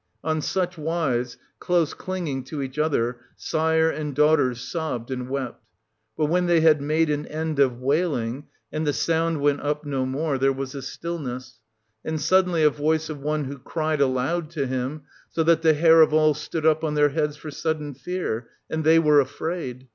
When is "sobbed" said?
4.59-5.11